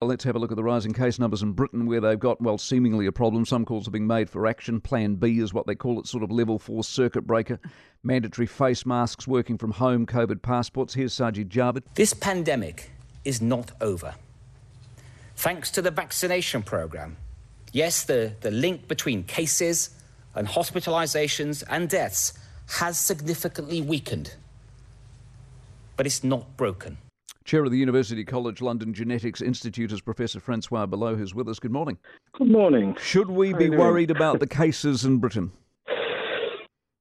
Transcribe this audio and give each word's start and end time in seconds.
Let's 0.00 0.22
have 0.22 0.36
a 0.36 0.38
look 0.38 0.52
at 0.52 0.56
the 0.56 0.62
rising 0.62 0.92
case 0.92 1.18
numbers 1.18 1.42
in 1.42 1.54
Britain, 1.54 1.84
where 1.84 2.00
they've 2.00 2.16
got, 2.16 2.40
well, 2.40 2.56
seemingly 2.56 3.06
a 3.06 3.12
problem. 3.12 3.44
Some 3.44 3.64
calls 3.64 3.88
are 3.88 3.90
being 3.90 4.06
made 4.06 4.30
for 4.30 4.46
action. 4.46 4.80
Plan 4.80 5.16
B 5.16 5.40
is 5.40 5.52
what 5.52 5.66
they 5.66 5.74
call 5.74 5.98
it, 5.98 6.06
sort 6.06 6.22
of 6.22 6.30
level 6.30 6.60
four 6.60 6.84
circuit 6.84 7.22
breaker. 7.22 7.58
Mandatory 8.04 8.46
face 8.46 8.86
masks, 8.86 9.26
working 9.26 9.58
from 9.58 9.72
home, 9.72 10.06
COVID 10.06 10.40
passports. 10.40 10.94
Here's 10.94 11.12
Sajid 11.12 11.48
Javid. 11.48 11.82
This 11.94 12.14
pandemic 12.14 12.92
is 13.24 13.42
not 13.42 13.72
over. 13.80 14.14
Thanks 15.34 15.68
to 15.72 15.82
the 15.82 15.90
vaccination 15.90 16.62
programme. 16.62 17.16
Yes, 17.72 18.04
the, 18.04 18.34
the 18.40 18.52
link 18.52 18.86
between 18.86 19.24
cases 19.24 19.90
and 20.32 20.46
hospitalisations 20.46 21.64
and 21.68 21.88
deaths 21.88 22.38
has 22.78 23.00
significantly 23.00 23.80
weakened. 23.80 24.36
But 25.96 26.06
it's 26.06 26.22
not 26.22 26.56
broken. 26.56 26.98
Chair 27.48 27.64
of 27.64 27.70
the 27.70 27.78
University 27.78 28.26
College 28.26 28.60
London 28.60 28.92
Genetics 28.92 29.40
Institute 29.40 29.90
is 29.90 30.02
Professor 30.02 30.38
Francois 30.38 30.84
Balloux, 30.84 31.16
who's 31.16 31.34
with 31.34 31.48
us. 31.48 31.58
Good 31.58 31.72
morning. 31.72 31.96
Good 32.34 32.50
morning. 32.50 32.94
Should 33.00 33.30
we 33.30 33.52
How 33.52 33.58
be 33.58 33.70
worried 33.70 34.10
about 34.10 34.40
the 34.40 34.46
cases 34.46 35.06
in 35.06 35.16
Britain? 35.16 35.52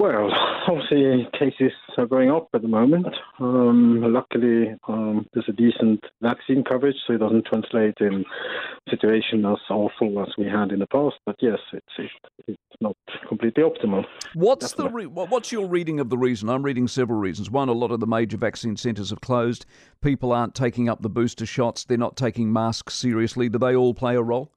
Well, 0.00 0.30
obviously 0.68 1.26
cases 1.36 1.72
are 1.96 2.06
going 2.06 2.30
up 2.30 2.46
at 2.54 2.62
the 2.62 2.68
moment. 2.68 3.08
Um, 3.40 4.00
luckily, 4.12 4.76
um, 4.86 5.26
there's 5.34 5.48
a 5.48 5.52
decent 5.52 6.04
vaccine 6.22 6.62
coverage, 6.62 6.94
so 7.04 7.14
it 7.14 7.18
doesn't 7.18 7.46
translate 7.46 7.96
in 8.00 8.24
a 8.24 8.90
situation 8.90 9.44
as 9.44 9.58
awful 9.68 10.20
as 10.22 10.28
we 10.38 10.44
had 10.44 10.70
in 10.70 10.78
the 10.78 10.86
past. 10.86 11.16
But 11.26 11.34
yes, 11.40 11.58
it's 11.72 11.84
it, 11.98 12.10
it's 12.46 12.67
not 12.80 12.96
completely 13.28 13.62
optimal. 13.62 14.04
What's 14.34 14.72
the 14.72 14.88
re- 14.88 15.06
what's 15.06 15.52
your 15.52 15.66
reading 15.66 16.00
of 16.00 16.10
the 16.10 16.18
reason? 16.18 16.48
I'm 16.48 16.62
reading 16.62 16.88
several 16.88 17.18
reasons. 17.18 17.50
One, 17.50 17.68
a 17.68 17.72
lot 17.72 17.90
of 17.90 18.00
the 18.00 18.06
major 18.06 18.36
vaccine 18.36 18.76
centres 18.76 19.10
have 19.10 19.20
closed. 19.20 19.66
People 20.02 20.32
aren't 20.32 20.54
taking 20.54 20.88
up 20.88 21.02
the 21.02 21.08
booster 21.08 21.46
shots. 21.46 21.84
They're 21.84 21.98
not 21.98 22.16
taking 22.16 22.52
masks 22.52 22.94
seriously. 22.94 23.48
Do 23.48 23.58
they 23.58 23.74
all 23.74 23.94
play 23.94 24.16
a 24.16 24.22
role? 24.22 24.52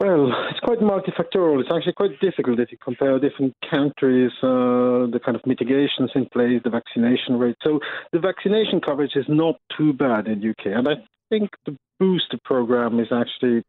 Well, 0.00 0.32
it's 0.50 0.58
quite 0.58 0.80
multifactorial. 0.80 1.60
It's 1.60 1.70
actually 1.72 1.92
quite 1.92 2.18
difficult 2.20 2.58
if 2.58 2.72
you 2.72 2.78
compare 2.82 3.16
different 3.20 3.54
countries, 3.70 4.32
uh, 4.42 5.06
the 5.06 5.20
kind 5.24 5.36
of 5.36 5.46
mitigations 5.46 6.10
in 6.16 6.26
place, 6.32 6.60
the 6.64 6.70
vaccination 6.70 7.38
rate. 7.38 7.54
So 7.62 7.78
the 8.12 8.18
vaccination 8.18 8.80
coverage 8.80 9.12
is 9.14 9.26
not 9.28 9.60
too 9.78 9.92
bad 9.92 10.26
in 10.26 10.38
UK, 10.38 10.66
and 10.74 10.88
I 10.88 10.94
think 11.30 11.50
the 11.66 11.76
booster 12.00 12.38
program 12.44 12.98
is 12.98 13.12
actually 13.12 13.62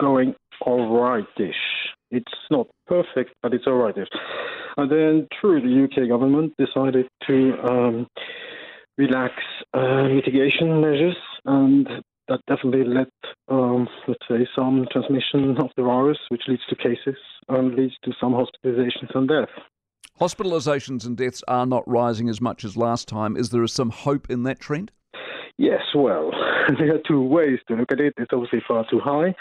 going 0.00 0.34
all 0.60 1.00
right-ish. 1.00 1.85
It's 2.10 2.32
not 2.50 2.68
perfect, 2.86 3.34
but 3.42 3.52
it's 3.52 3.66
all 3.66 3.74
right-ish. 3.74 4.08
And 4.76 4.90
then, 4.90 5.28
true, 5.40 5.60
the 5.60 5.84
UK 5.84 6.08
government 6.08 6.52
decided 6.58 7.06
to 7.26 7.54
um, 7.68 8.06
relax 8.98 9.34
uh, 9.74 10.04
mitigation 10.04 10.80
measures, 10.80 11.16
and 11.44 11.88
that 12.28 12.40
definitely 12.46 12.84
led, 12.84 13.08
um, 13.48 13.88
let's 14.06 14.26
say, 14.28 14.46
some 14.54 14.86
transmission 14.90 15.56
of 15.58 15.70
the 15.76 15.82
virus, 15.82 16.18
which 16.28 16.42
leads 16.48 16.62
to 16.68 16.76
cases 16.76 17.16
and 17.48 17.74
leads 17.74 17.94
to 18.04 18.12
some 18.20 18.32
hospitalizations 18.32 19.14
and 19.14 19.28
death. 19.28 19.48
Hospitalisations 20.20 21.04
and 21.04 21.16
deaths 21.16 21.42
are 21.46 21.66
not 21.66 21.86
rising 21.86 22.28
as 22.28 22.40
much 22.40 22.64
as 22.64 22.76
last 22.76 23.06
time. 23.06 23.36
Is 23.36 23.50
there 23.50 23.66
some 23.66 23.90
hope 23.90 24.30
in 24.30 24.44
that 24.44 24.58
trend? 24.58 24.90
Yes, 25.58 25.82
well, 25.94 26.32
there 26.78 26.94
are 26.94 27.00
two 27.06 27.22
ways 27.22 27.58
to 27.68 27.76
look 27.76 27.90
at 27.90 28.00
it. 28.00 28.12
It's 28.18 28.32
obviously 28.32 28.60
far 28.66 28.84
too 28.90 29.00
high, 29.00 29.34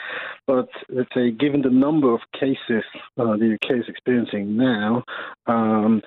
but 0.47 0.69
let's 0.89 1.09
say, 1.13 1.31
given 1.31 1.61
the 1.61 1.69
number 1.69 2.13
of 2.13 2.21
cases 2.33 2.85
uh, 3.17 3.35
the 3.35 3.57
UK 3.61 3.79
is 3.79 3.89
experiencing 3.89 4.55
now, 4.55 5.03
um, 5.47 6.01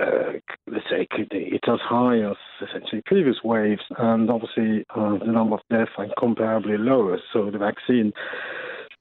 uh, 0.00 0.32
let's 0.66 0.86
say 0.88 1.06
it's 1.10 1.68
as 1.68 1.80
high 1.82 2.20
as 2.20 2.36
essentially 2.66 3.02
previous 3.04 3.36
waves, 3.44 3.82
and 3.98 4.30
obviously 4.30 4.84
uh, 4.96 5.18
the 5.18 5.30
number 5.30 5.56
of 5.56 5.60
deaths 5.68 5.90
are 5.98 6.06
comparably 6.16 6.78
lower. 6.78 7.18
So 7.32 7.50
the 7.50 7.58
vaccine 7.58 8.12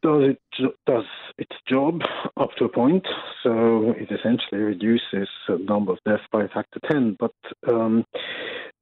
does 0.01 0.23
it 0.23 0.71
does 0.85 1.05
its 1.37 1.55
job 1.67 2.01
up 2.37 2.49
to 2.57 2.65
a 2.65 2.69
point. 2.69 3.05
So 3.43 3.93
it 3.97 4.09
essentially 4.11 4.61
reduces 4.61 5.29
the 5.47 5.57
number 5.57 5.93
of 5.93 5.99
deaths 6.05 6.23
by 6.31 6.43
a 6.43 6.47
factor 6.49 6.79
ten, 6.89 7.15
but 7.19 7.33
um, 7.67 8.05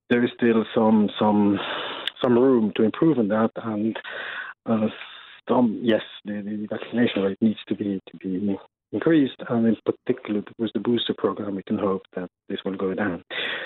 there 0.10 0.24
is 0.24 0.32
still 0.36 0.66
some 0.74 1.10
some 1.20 1.60
some 2.22 2.38
room 2.38 2.72
to 2.76 2.84
improve 2.84 3.20
on 3.20 3.28
that, 3.30 3.52
and 3.64 3.98
uh, 4.66 4.88
some 5.48 5.80
yes, 5.82 6.02
the, 6.26 6.34
the 6.34 6.68
vaccination 6.70 7.24
rate 7.24 7.38
needs 7.42 7.60
to 7.68 7.76
be 7.76 8.00
to 8.10 8.18
be 8.18 8.58
increased, 8.92 9.42
and 9.50 9.68
in 9.68 9.76
particular 9.86 10.42
with 10.58 10.72
the 10.74 10.80
booster 10.80 11.14
program, 11.18 11.56
we 11.56 11.64
can 11.64 11.78
hope 11.78 12.04
that 12.16 12.30
this 12.50 12.60
will 12.64 12.76
go 12.78 12.94
down. 12.94 13.24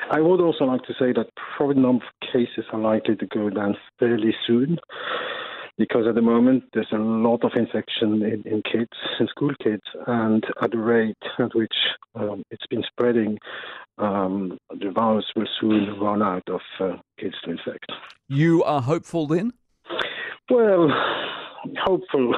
I 0.09 0.19
would 0.19 0.41
also 0.41 0.66
like 0.66 0.84
to 0.84 0.94
say 1.00 1.13
that 1.13 1.30
probably 1.56 1.75
the 1.75 1.81
number 1.81 2.06
of 2.06 2.28
cases 2.34 2.66
are 2.74 2.80
likely 2.80 3.16
to 3.16 3.28
go 3.28 3.50
down 3.50 3.78
fairly 4.00 4.35
soon. 4.47 4.80
Because 5.78 6.06
at 6.07 6.16
the 6.16 6.22
moment 6.22 6.66
there's 6.74 6.91
a 6.91 6.97
lot 6.97 7.44
of 7.44 7.53
infection 7.56 8.22
in, 8.22 8.44
in 8.46 8.62
kids, 8.62 8.91
in 9.19 9.28
school 9.28 9.51
kids, 9.63 9.81
and 10.06 10.44
at 10.62 10.72
the 10.72 10.78
rate 10.78 11.16
at 11.40 11.56
which 11.56 11.74
um, 12.13 12.44
it's 12.51 12.68
been 12.68 12.84
spreading, 12.84 13.40
um, 13.97 14.57
the 14.81 14.92
virus 14.92 15.25
will 15.36 15.47
soon 15.59 16.00
run 16.00 16.22
out 16.22 16.47
of 16.50 16.62
uh, 16.80 16.97
kids 17.19 17.36
to 17.44 17.52
infect. 17.52 17.92
You 18.28 18.64
are 18.64 18.81
hopeful 18.81 19.28
then? 19.28 19.53
Well, 20.50 20.90
hopeful. 21.80 22.36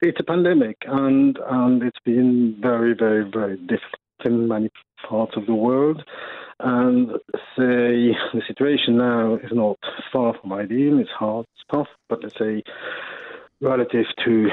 It's 0.00 0.18
a 0.20 0.24
pandemic, 0.24 0.76
and 0.86 1.38
and 1.48 1.82
it's 1.82 1.98
been 2.04 2.56
very, 2.60 2.94
very, 2.94 3.28
very 3.28 3.56
difficult 3.56 4.00
in 4.24 4.48
many 4.48 4.70
parts 5.08 5.36
of 5.36 5.46
the 5.46 5.54
world. 5.54 6.02
And 6.60 7.10
say 7.56 8.14
the 8.32 8.42
situation 8.46 8.96
now 8.96 9.36
is 9.36 9.52
not 9.52 9.78
far 10.12 10.34
from 10.40 10.52
ideal. 10.52 10.98
It's 10.98 11.10
hard, 11.10 11.46
it's 11.54 11.64
tough, 11.72 11.88
but 12.08 12.22
let's 12.22 12.38
say 12.38 12.62
relative 13.60 14.06
to 14.24 14.48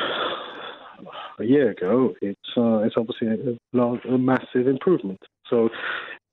a 1.40 1.44
year 1.44 1.72
ago, 1.72 2.14
it's 2.22 2.50
uh, 2.58 2.80
it's 2.80 2.96
obviously 2.98 3.28
a, 3.28 3.78
large, 3.78 4.04
a 4.06 4.18
massive 4.18 4.68
improvement. 4.68 5.20
So, 5.50 5.70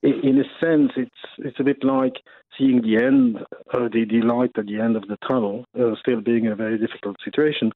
in, 0.02 0.38
a 0.38 0.64
sense, 0.64 0.92
it's 0.96 1.10
it's 1.38 1.60
a 1.60 1.64
bit 1.64 1.84
like 1.84 2.14
seeing 2.58 2.82
the 2.82 2.96
end, 2.96 3.38
uh, 3.72 3.88
the, 3.92 4.04
the 4.04 4.20
light 4.26 4.50
at 4.56 4.66
the 4.66 4.80
end 4.80 4.96
of 4.96 5.02
the 5.08 5.16
tunnel, 5.28 5.64
uh, 5.78 5.94
still 6.00 6.20
being 6.20 6.48
a 6.48 6.56
very 6.56 6.78
difficult 6.78 7.16
situation, 7.24 7.70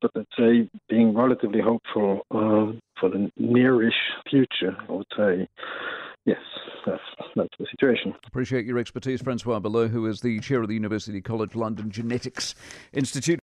but 0.00 0.10
let's 0.14 0.30
say 0.38 0.68
being 0.88 1.14
relatively 1.14 1.60
hopeful 1.60 2.20
um, 2.30 2.78
for 3.00 3.08
the 3.08 3.30
nearish 3.40 3.92
future. 4.30 4.76
I 4.88 4.92
would 4.92 5.06
say, 5.16 5.48
yes, 6.24 6.38
that's 6.86 7.02
that's 7.34 7.48
the 7.58 7.66
situation. 7.70 8.14
Appreciate 8.26 8.66
your 8.66 8.78
expertise, 8.78 9.22
Francois 9.22 9.60
Balloux, 9.60 9.88
who 9.88 10.06
is 10.06 10.20
the 10.20 10.40
chair 10.40 10.62
of 10.62 10.68
the 10.68 10.74
University 10.74 11.20
College 11.20 11.54
London 11.54 11.90
Genetics 11.90 12.54
Institute. 12.92 13.40